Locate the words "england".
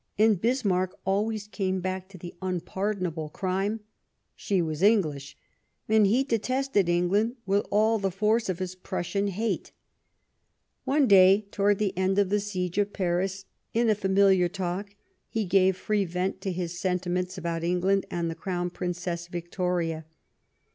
6.89-7.35, 17.63-18.07